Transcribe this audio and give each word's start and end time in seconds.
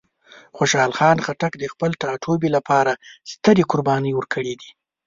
خوشحال 0.57 0.91
خان 0.97 1.17
خټک 1.25 1.53
د 1.57 1.63
خپل 1.73 1.91
ټاټوبي 2.01 2.49
لپاره 2.55 2.91
سترې 3.31 3.63
قربانۍ 3.71 4.11
ورکړې 4.15 4.53
دي. 4.61 4.69